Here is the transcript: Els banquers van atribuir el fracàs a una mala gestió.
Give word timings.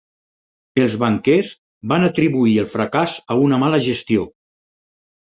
Els 0.83 0.95
banquers 1.03 1.51
van 1.93 2.07
atribuir 2.09 2.57
el 2.65 2.73
fracàs 2.75 3.17
a 3.37 3.41
una 3.47 3.63
mala 3.69 3.85
gestió. 3.93 4.29